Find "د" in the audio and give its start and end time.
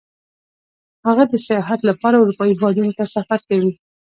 1.31-1.33